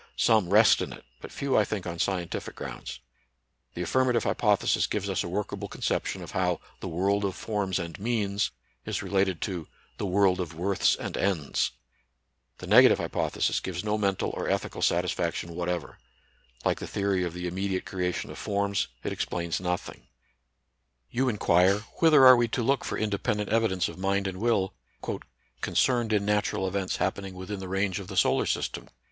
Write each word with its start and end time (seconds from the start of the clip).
Some 0.17 0.49
rest 0.49 0.81
in 0.81 0.91
it, 0.93 1.05
but 1.21 1.31
few 1.31 1.55
I 1.55 1.63
think 1.63 1.85
on 1.85 1.99
scientific 1.99 2.55
grounds. 2.55 3.01
The 3.75 3.83
affirmative 3.83 4.23
hypothesis 4.23 4.87
gives 4.87 5.07
us 5.07 5.23
a 5.23 5.29
workable 5.29 5.67
conception 5.67 6.23
of 6.23 6.31
how 6.31 6.59
"the 6.79 6.87
world 6.87 7.23
of 7.23 7.35
forms 7.35 7.77
and 7.77 7.99
means" 7.99 8.49
is 8.83 9.03
related 9.03 9.41
to 9.41 9.67
"the 9.99 10.07
world 10.07 10.39
of 10.39 10.55
worths 10.55 10.95
and 10.95 11.15
ends." 11.15 11.73
The 12.57 12.65
negative 12.65 12.97
hypothesis 12.97 13.59
gives 13.59 13.83
no 13.83 13.95
men 13.95 14.15
tal 14.15 14.31
or 14.31 14.49
ethical 14.49 14.81
satisfaction 14.81 15.53
whatever. 15.53 15.99
Like 16.65 16.79
the 16.79 16.87
theory 16.87 17.23
of 17.23 17.35
the 17.35 17.45
immediate 17.45 17.85
creation 17.85 18.31
of 18.31 18.39
forms, 18.39 18.87
it 19.03 19.13
explains 19.13 19.59
nothing. 19.59 20.07
92 21.13 21.25
NATURAL 21.27 21.29
SCIENCE 21.29 21.41
AND 21.43 21.49
RELIGION. 21.49 21.69
You 21.69 21.69
inquire, 21.77 21.89
whither 21.99 22.25
are 22.25 22.35
we 22.35 22.47
to 22.47 22.63
look 22.63 22.83
for 22.83 22.97
inde 22.97 23.21
pendent 23.21 23.49
evidence 23.49 23.87
of 23.87 23.99
mind 23.99 24.25
and 24.25 24.39
will" 24.39 24.73
concerned 25.61 26.11
in 26.11 26.25
natural 26.25 26.67
events 26.67 26.95
happening 26.95 27.35
within 27.35 27.59
the 27.59 27.69
range 27.69 27.99
of 27.99 28.07
the 28.07 28.17
solar 28.17 28.47
system." 28.47 28.87